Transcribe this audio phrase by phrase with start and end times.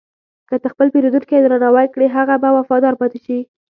[0.49, 3.39] که ته خپل پیرودونکی درناوی کړې، هغه به وفادار پاتې شي.